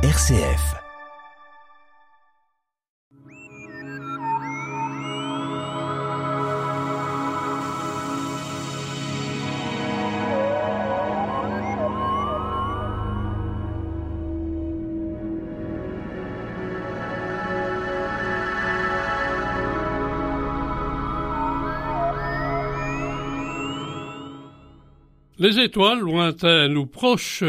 [0.00, 0.76] RCF.
[25.40, 27.42] Les étoiles, lointaines ou proches,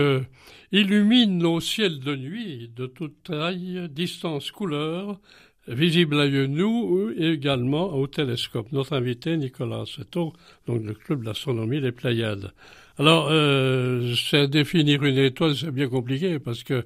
[0.72, 5.20] illuminent nos ciels de nuit de toute taille, distance, couleur,
[5.68, 8.72] visibles à nous et également au télescope.
[8.72, 10.34] Notre invité, Nicolas Seto,
[10.68, 12.52] donc le club d'astronomie Les Pléiades.
[12.98, 16.86] Alors, euh, c'est définir une étoile, c'est bien compliqué parce que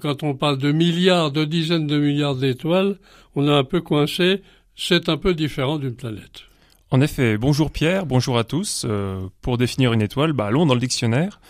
[0.00, 2.98] quand on parle de milliards, de dizaines de milliards d'étoiles,
[3.34, 4.42] on est un peu coincé.
[4.74, 6.42] C'est un peu différent d'une planète.
[6.90, 8.84] En effet, bonjour Pierre, bonjour à tous.
[8.86, 11.40] Euh, pour définir une étoile, bah, allons dans le dictionnaire.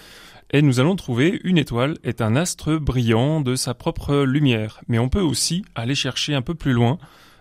[0.53, 4.81] Et nous allons trouver une étoile est un astre brillant de sa propre lumière.
[4.87, 6.99] Mais on peut aussi aller chercher un peu plus loin.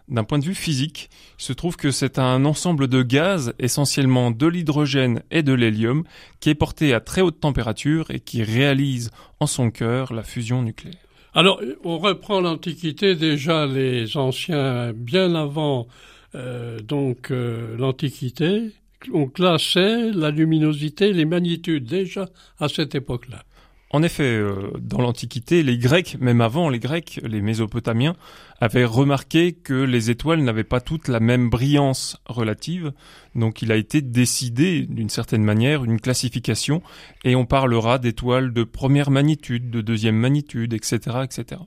[0.07, 4.31] D'un point de vue physique, il se trouve que c'est un ensemble de gaz, essentiellement
[4.31, 6.03] de l'hydrogène et de l'hélium,
[6.39, 10.61] qui est porté à très haute température et qui réalise en son cœur la fusion
[10.61, 10.99] nucléaire.
[11.33, 15.87] Alors, on reprend l'Antiquité, déjà les anciens, bien avant
[16.35, 18.71] euh, donc euh, l'Antiquité,
[19.13, 23.43] on classait la luminosité, les magnitudes déjà à cette époque-là.
[23.91, 28.15] En effet, euh, dans l'Antiquité, les Grecs, même avant les Grecs, les Mésopotamiens,
[28.59, 32.91] avaient remarqué que les étoiles n'avaient pas toutes la même brillance relative,
[33.35, 36.81] donc il a été décidé d'une certaine manière une classification,
[37.23, 41.61] et on parlera d'étoiles de première magnitude, de deuxième magnitude, etc., etc.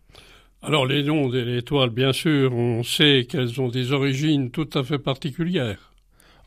[0.60, 4.82] Alors les noms des étoiles, bien sûr, on sait qu'elles ont des origines tout à
[4.82, 5.87] fait particulières.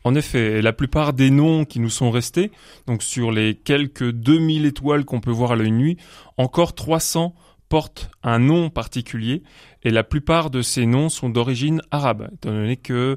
[0.04, 2.50] En effet, la plupart des noms qui nous sont restés,
[2.86, 5.96] donc sur les quelques 2000 étoiles qu'on peut voir à l'œil nuit,
[6.36, 7.34] encore 300
[7.68, 9.42] portent un nom particulier,
[9.82, 13.16] et la plupart de ces noms sont d'origine arabe, étant donné que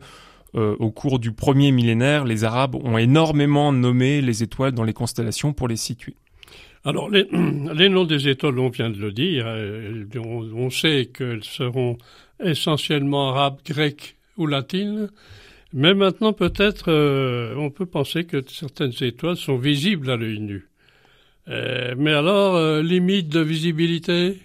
[0.55, 4.93] euh, au cours du premier millénaire, les Arabes ont énormément nommé les étoiles dans les
[4.93, 6.15] constellations pour les situer.
[6.85, 7.27] Alors, les,
[7.89, 11.97] noms des étoiles, on vient de le dire, euh, on, sait qu'elles seront
[12.41, 15.09] essentiellement arabes, grecques ou latines,
[15.75, 20.67] mais maintenant peut-être euh, on peut penser que certaines étoiles sont visibles à l'œil nu.
[21.47, 24.39] Euh, mais alors, limite de visibilité?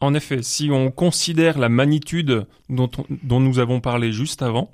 [0.00, 2.90] En effet, si on considère la magnitude dont,
[3.24, 4.70] dont nous avons parlé juste avant,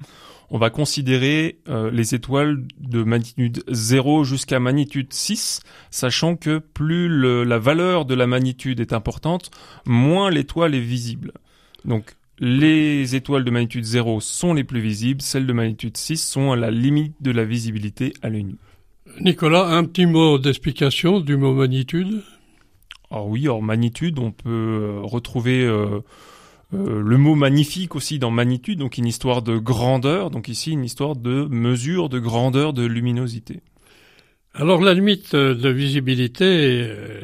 [0.51, 5.61] on va considérer euh, les étoiles de magnitude 0 jusqu'à magnitude 6,
[5.91, 7.09] sachant que plus
[7.45, 9.51] la valeur de la magnitude est importante,
[9.87, 11.33] moins l'étoile est visible.
[11.85, 16.53] Donc les étoiles de magnitude 0 sont les plus visibles, celles de magnitude 6 sont
[16.53, 18.57] à la limite de la visibilité à l'œil nu.
[19.21, 22.23] Nicolas, un petit mot d'explication du mot magnitude?
[23.11, 26.01] Alors oui, en magnitude, on peut euh, retrouver euh,
[26.73, 30.85] euh, le mot magnifique aussi dans magnitude, donc une histoire de grandeur, donc ici une
[30.85, 33.61] histoire de mesure, de grandeur, de luminosité.
[34.55, 36.45] Alors la limite de visibilité,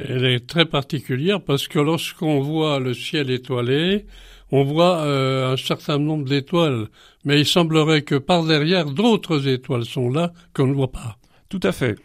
[0.08, 4.06] elle est très particulière parce que lorsqu'on voit le ciel étoilé,
[4.52, 6.88] on voit euh, un certain nombre d'étoiles,
[7.24, 11.16] mais il semblerait que par derrière d'autres étoiles sont là qu'on ne voit pas.
[11.48, 11.96] Tout à fait.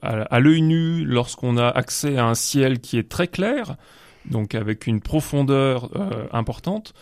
[0.00, 3.76] à l'œil nu, lorsqu'on a accès à un ciel qui est très clair,
[4.30, 6.94] donc avec une profondeur euh, importante,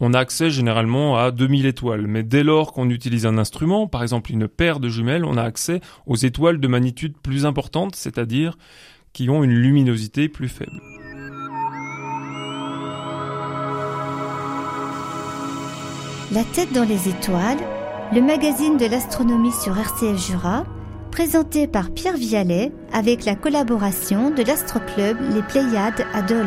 [0.00, 2.06] on a accès généralement à 2000 étoiles.
[2.06, 5.42] Mais dès lors qu'on utilise un instrument, par exemple une paire de jumelles, on a
[5.42, 8.56] accès aux étoiles de magnitude plus importante, c'est-à-dire
[9.12, 10.80] qui ont une luminosité plus faible.
[16.32, 17.58] La tête dans les étoiles,
[18.14, 20.64] le magazine de l'astronomie sur RCF Jura,
[21.10, 26.46] présenté par Pierre Vialet avec la collaboration de l'astroclub Les Pléiades à Dole.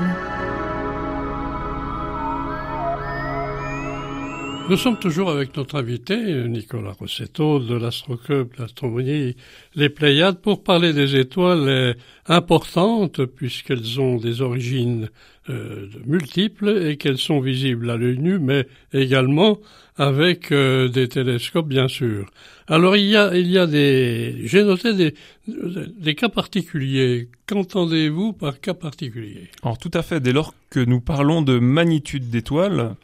[4.69, 9.35] Nous sommes toujours avec notre invité, Nicolas Rossetto, de l'Astroclub l'Astronomie
[9.75, 11.95] Les Pléiades, pour parler des étoiles
[12.27, 15.09] importantes, puisqu'elles ont des origines
[15.49, 19.59] euh, multiples et qu'elles sont visibles à l'œil nu, mais également
[19.97, 22.31] avec euh, des télescopes, bien sûr.
[22.67, 25.13] Alors il y a, il y a des, j'ai noté des,
[25.45, 27.27] des cas particuliers.
[27.47, 29.49] Qu'entendez-vous par cas particulier?
[29.61, 30.21] Alors tout à fait.
[30.21, 32.95] Dès lors que nous parlons de magnitude d'étoiles,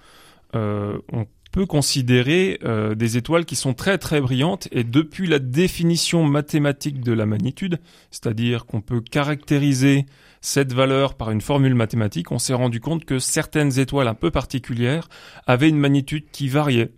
[0.55, 5.39] euh, on peut considérer euh, des étoiles qui sont très très brillantes et depuis la
[5.39, 7.79] définition mathématique de la magnitude,
[8.11, 10.05] c'est-à-dire qu'on peut caractériser
[10.41, 14.31] cette valeur par une formule mathématique, on s'est rendu compte que certaines étoiles un peu
[14.31, 15.09] particulières
[15.47, 16.91] avaient une magnitude qui variait.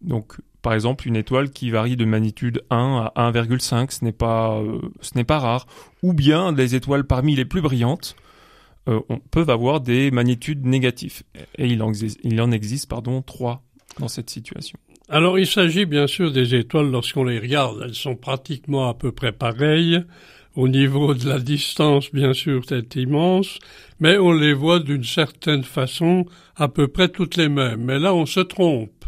[0.00, 4.58] Donc par exemple une étoile qui varie de magnitude 1 à 1,5, ce n'est pas
[4.60, 5.66] euh, pas rare,
[6.02, 8.16] ou bien des étoiles parmi les plus brillantes
[8.88, 11.22] euh, on, peuvent avoir des magnitudes négatives.
[11.56, 13.62] Et il en, il en existe pardon, trois
[13.98, 14.78] dans cette situation.
[15.08, 17.82] Alors il s'agit bien sûr des étoiles lorsqu'on les regarde.
[17.84, 20.02] Elles sont pratiquement à peu près pareilles.
[20.54, 23.58] Au niveau de la distance, bien sûr, c'est immense,
[24.00, 27.82] mais on les voit d'une certaine façon à peu près toutes les mêmes.
[27.82, 29.06] Mais là, on se trompe.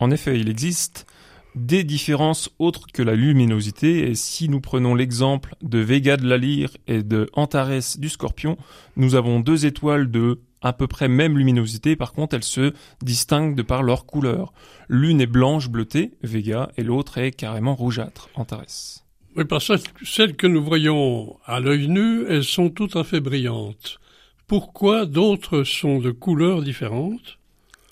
[0.00, 1.06] En effet, il existe
[1.54, 6.36] des différences autres que la luminosité, et si nous prenons l'exemple de Vega de la
[6.36, 8.56] Lyre et de Antares du Scorpion,
[8.96, 12.72] nous avons deux étoiles de à peu près même luminosité, par contre elles se
[13.02, 14.52] distinguent de par leur couleur.
[14.88, 19.02] L'une est blanche bleutée, Vega, et l'autre est carrément rougeâtre, Antares.
[19.36, 23.20] Oui, parce que celles que nous voyons à l'œil nu, elles sont tout à fait
[23.20, 23.98] brillantes.
[24.46, 27.38] Pourquoi d'autres sont de couleurs différentes?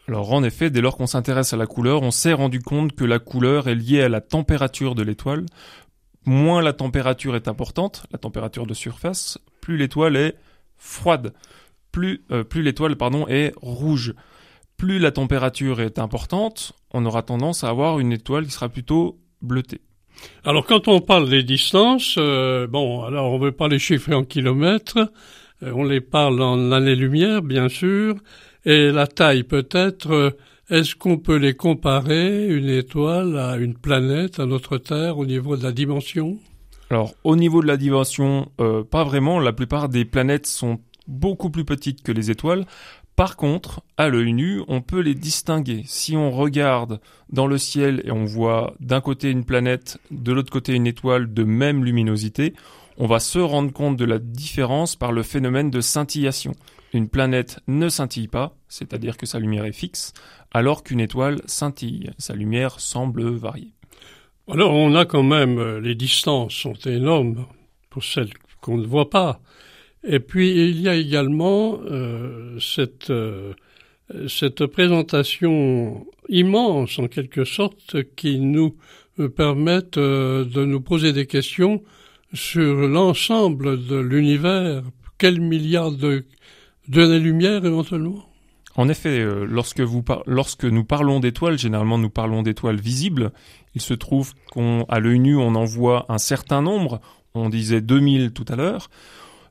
[0.06, 3.04] Alors en effet, dès lors qu'on s'intéresse à la couleur, on s'est rendu compte que
[3.04, 5.46] la couleur est liée à la température de l'étoile.
[6.26, 10.34] Moins la température est importante, la température de surface, plus l'étoile est
[10.76, 11.32] froide,
[11.92, 14.14] plus, euh, plus l'étoile pardon est rouge.
[14.76, 19.18] Plus la température est importante, on aura tendance à avoir une étoile qui sera plutôt
[19.42, 19.82] bleutée.
[20.44, 24.14] Alors quand on parle des distances, euh, bon, alors on ne veut pas les chiffrer
[24.14, 24.98] en kilomètres,
[25.62, 28.16] euh, on les parle en années-lumière, bien sûr,
[28.64, 30.30] et la taille peut-être, euh,
[30.70, 35.56] est-ce qu'on peut les comparer, une étoile, à une planète, à notre Terre, au niveau
[35.56, 36.38] de la dimension?
[36.90, 39.40] Alors, au niveau de la dimension, euh, pas vraiment.
[39.40, 40.78] La plupart des planètes sont
[41.10, 42.64] beaucoup plus petites que les étoiles.
[43.16, 45.82] Par contre, à l'œil nu, on peut les distinguer.
[45.84, 50.50] Si on regarde dans le ciel et on voit d'un côté une planète, de l'autre
[50.50, 52.54] côté une étoile de même luminosité,
[52.96, 56.52] on va se rendre compte de la différence par le phénomène de scintillation.
[56.92, 60.12] Une planète ne scintille pas, c'est-à-dire que sa lumière est fixe,
[60.52, 62.10] alors qu'une étoile scintille.
[62.18, 63.72] Sa lumière semble varier.
[64.50, 67.46] Alors on a quand même, euh, les distances sont énormes
[67.88, 69.40] pour celles qu'on ne voit pas.
[70.04, 73.52] Et puis il y a également euh, cette, euh,
[74.28, 78.76] cette présentation immense en quelque sorte qui nous
[79.36, 81.82] permettent de nous poser des questions
[82.32, 84.82] sur l'ensemble de l'univers.
[85.18, 86.24] Quels milliards de
[86.90, 88.26] de la lumière éventuellement
[88.76, 93.32] en effet, euh, lorsque, vous lorsque nous parlons d'étoiles, généralement nous parlons d'étoiles visibles.
[93.74, 97.00] Il se trouve qu'à l'œil nu, on en voit un certain nombre.
[97.34, 98.88] On disait 2000 tout à l'heure.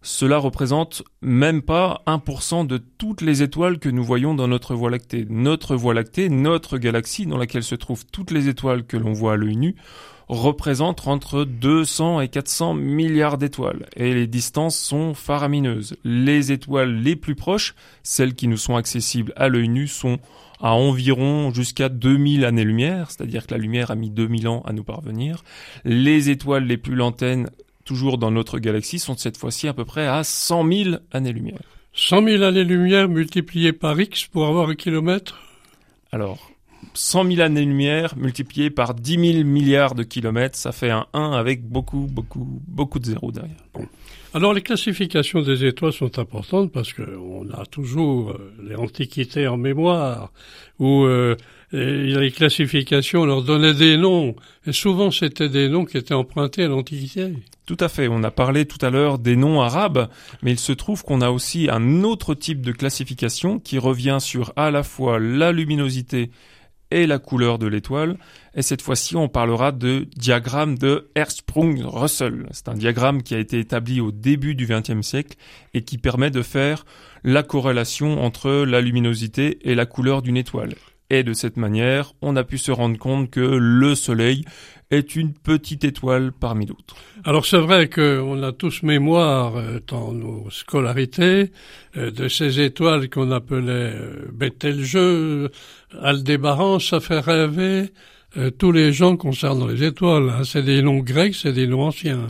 [0.01, 4.89] Cela représente même pas 1% de toutes les étoiles que nous voyons dans notre Voie
[4.89, 5.25] lactée.
[5.29, 9.33] Notre Voie lactée, notre galaxie dans laquelle se trouvent toutes les étoiles que l'on voit
[9.33, 9.75] à l'œil nu,
[10.29, 15.97] représente entre 200 et 400 milliards d'étoiles et les distances sont faramineuses.
[16.03, 17.73] Les étoiles les plus proches,
[18.03, 20.19] celles qui nous sont accessibles à l'œil nu, sont
[20.61, 24.83] à environ jusqu'à 2000 années-lumière, c'est-à-dire que la lumière a mis 2000 ans à nous
[24.83, 25.43] parvenir.
[25.83, 27.49] Les étoiles les plus lointaines,
[27.89, 31.63] toujours dans notre galaxie, sont cette fois-ci à peu près à 100 000 années-lumière.
[31.95, 35.39] 100 000 années-lumière multipliées par X pour avoir un kilomètre?
[36.11, 36.48] Alors,
[36.93, 41.63] 100 000 années-lumière multiplié par 10 000 milliards de kilomètres, ça fait un 1 avec
[41.67, 43.57] beaucoup, beaucoup, beaucoup de zéros derrière.
[44.33, 49.57] Alors les classifications des étoiles sont importantes parce qu'on a toujours euh, les antiquités en
[49.57, 50.31] mémoire
[50.77, 51.35] où euh,
[51.71, 54.35] les classifications leur donnaient des noms
[54.67, 57.33] et souvent c'était des noms qui étaient empruntés à l'Antiquité.
[57.65, 58.07] Tout à fait.
[58.07, 60.09] On a parlé tout à l'heure des noms arabes,
[60.43, 64.53] mais il se trouve qu'on a aussi un autre type de classification qui revient sur
[64.55, 66.29] à la fois la luminosité
[66.91, 68.17] et la couleur de l'étoile.
[68.55, 72.47] Et cette fois-ci, on parlera de diagramme de Hertzsprung-Russell.
[72.51, 75.37] C'est un diagramme qui a été établi au début du XXe siècle
[75.73, 76.85] et qui permet de faire
[77.23, 80.75] la corrélation entre la luminosité et la couleur d'une étoile.
[81.11, 84.45] Et de cette manière, on a pu se rendre compte que le Soleil
[84.91, 86.95] est une petite étoile parmi d'autres.
[87.23, 91.51] Alors c'est vrai qu'on a tous mémoire euh, dans nos scolarités
[91.95, 95.49] euh, de ces étoiles qu'on appelait euh, Betelgeuse,
[96.01, 97.91] Aldébaran, ça fait rêver
[98.59, 100.29] tous les gens concernant les étoiles.
[100.29, 100.43] Hein.
[100.43, 102.27] C'est des noms grecs, c'est des noms anciens.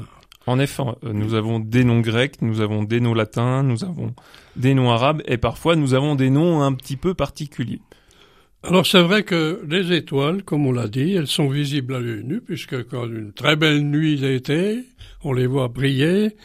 [0.48, 4.14] En effet, nous avons des noms grecs, nous avons des noms latins, nous avons
[4.56, 7.82] des noms arabes et parfois nous avons des noms un petit peu particuliers.
[8.62, 12.26] Alors c'est vrai que les étoiles, comme on l'a dit, elles sont visibles à l'œil
[12.26, 14.84] nu, puisque quand une très belle nuit d'été,
[15.24, 16.36] on les voit briller,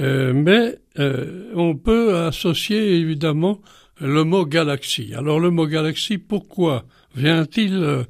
[0.00, 3.60] euh, mais euh, on peut associer évidemment
[4.00, 5.12] le mot galaxie.
[5.14, 8.04] Alors le mot galaxie, pourquoi vient-il euh,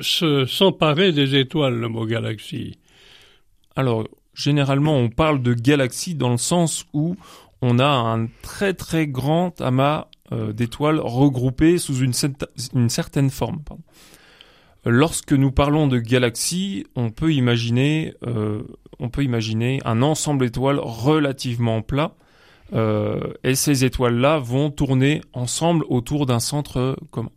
[0.00, 2.78] se s'emparer des étoiles, le mot galaxie?
[3.74, 7.16] Alors généralement on parle de galaxie dans le sens où
[7.62, 12.12] on a un très très grand amas d'étoiles regroupées sous une,
[12.88, 13.62] certaine forme.
[14.84, 18.62] Lorsque nous parlons de galaxies, on peut imaginer, euh,
[18.98, 22.14] on peut imaginer un ensemble d'étoiles relativement plat,
[22.74, 27.28] Euh, et ces étoiles-là vont tourner ensemble autour d'un centre commun.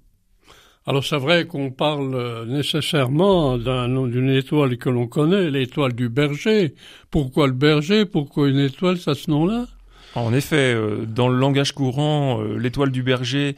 [0.86, 6.76] Alors c'est vrai qu'on parle nécessairement d'une étoile que l'on connaît, l'étoile du berger.
[7.12, 8.06] Pourquoi le berger?
[8.06, 9.66] Pourquoi une étoile, ça ce nom-là?
[10.16, 13.56] En effet, euh, dans le langage courant, euh, l'étoile du berger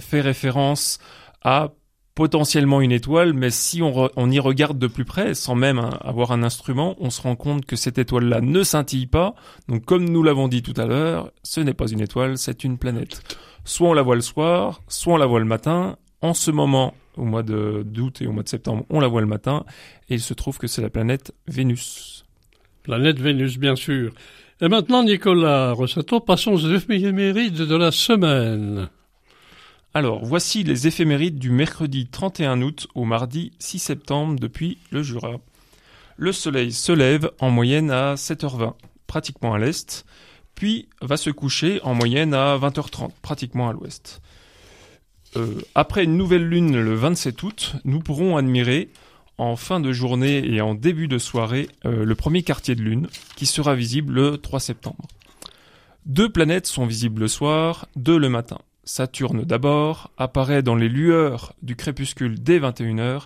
[0.00, 1.00] fait référence
[1.42, 1.72] à
[2.14, 6.30] potentiellement une étoile, mais si on, on, y regarde de plus près, sans même avoir
[6.30, 9.34] un instrument, on se rend compte que cette étoile-là ne scintille pas.
[9.66, 12.78] Donc comme nous l'avons dit tout à l'heure, ce n'est pas une étoile, c'est une
[12.78, 13.20] planète.
[13.64, 15.96] Soit on la voit le soir, soit on la voit le matin.
[16.22, 19.26] En ce moment, au mois d'août et au mois de septembre, on la voit le
[19.26, 19.64] matin,
[20.08, 22.24] et il se trouve que c'est la planète Vénus.
[22.82, 24.12] Planète Vénus, bien sûr.
[24.60, 28.88] Et maintenant, Nicolas Rossato, passons aux éphémérides de la semaine.
[29.94, 35.36] Alors, voici les éphémérides du mercredi 31 août au mardi 6 septembre depuis le Jura.
[36.16, 38.74] Le soleil se lève en moyenne à 7h20,
[39.06, 40.04] pratiquement à l'est,
[40.56, 44.20] puis va se coucher en moyenne à 20h30, pratiquement à l'ouest.
[45.36, 48.90] Euh, après une nouvelle lune le 27 août, nous pourrons admirer
[49.38, 53.08] en fin de journée et en début de soirée euh, le premier quartier de lune
[53.36, 55.06] qui sera visible le 3 septembre.
[56.06, 58.58] Deux planètes sont visibles le soir, deux le matin.
[58.84, 63.24] Saturne d'abord apparaît dans les lueurs du crépuscule dès 21h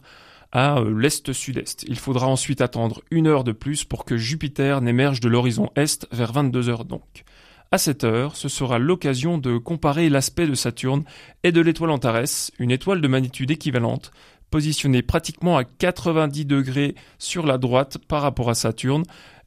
[0.50, 1.84] à euh, l'est-sud-est.
[1.88, 6.06] Il faudra ensuite attendre une heure de plus pour que Jupiter n'émerge de l'horizon est
[6.12, 7.24] vers 22h donc.
[7.70, 11.04] À cette heure, ce sera l'occasion de comparer l'aspect de Saturne
[11.42, 14.12] et de l'étoile Antares, une étoile de magnitude équivalente,
[14.52, 19.02] positionnée pratiquement à 90 degrés sur la droite par rapport à Saturne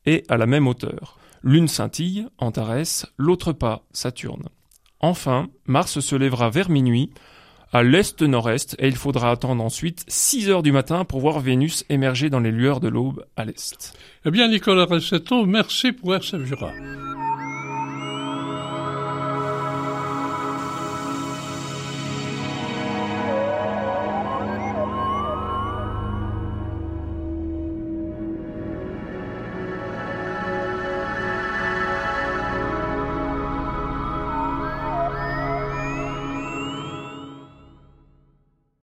[0.06, 1.18] et à la même hauteur.
[1.44, 4.50] L'une scintille, Antares, l'autre pas, Saturne.
[5.00, 7.12] Enfin, Mars se lèvera vers minuit,
[7.72, 12.30] à l'est-nord-est, et il faudra attendre ensuite 6 heures du matin pour voir Vénus émerger
[12.30, 13.94] dans les lueurs de l'aube à l'est.
[14.26, 16.72] Eh bien, Nicolas Ressetto, merci pour RCF Jura.